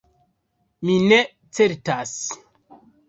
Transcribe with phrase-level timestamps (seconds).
[0.89, 1.19] Mi ne
[1.59, 2.17] certas.